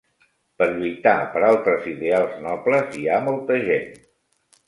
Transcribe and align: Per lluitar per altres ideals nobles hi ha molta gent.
Per 0.61 0.67
lluitar 0.77 1.11
per 1.33 1.43
altres 1.49 1.85
ideals 1.91 2.33
nobles 2.47 2.97
hi 3.01 3.05
ha 3.17 3.21
molta 3.27 3.59
gent. 3.69 3.87